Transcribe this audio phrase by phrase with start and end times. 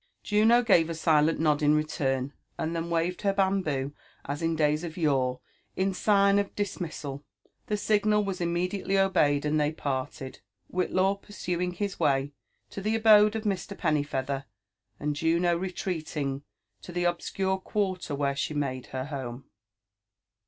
[0.23, 3.93] Juno gave a silent nod in return, and then waved her bamboo,
[4.27, 5.41] m in days of yore,
[5.75, 7.23] in sign of dismissal.
[7.67, 10.39] The signal was immediafelf obeyed, and they parted;
[10.73, 12.33] Whillaw pursuing his way
[12.71, 13.77] to (he abode of Mr.
[13.77, 14.45] Pennyfealher,
[14.99, 16.41] and Juno retreating
[16.81, 19.45] to the obseure quarter whef« ahe made her home.